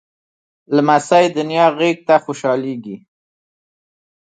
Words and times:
لمسی 0.75 1.25
د 1.35 1.37
نیا 1.49 1.67
غېږ 1.77 1.97
ته 2.07 2.15
خوشحالېږي. 2.25 2.95